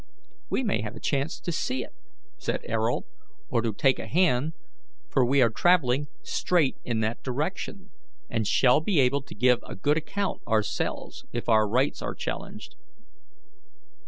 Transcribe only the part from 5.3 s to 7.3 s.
are travelling straight in that